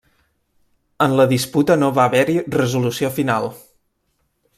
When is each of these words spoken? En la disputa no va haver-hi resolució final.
En 1.07 1.11
la 1.19 1.27
disputa 1.33 1.75
no 1.81 1.89
va 1.97 2.05
haver-hi 2.11 2.37
resolució 2.57 3.13
final. 3.19 3.51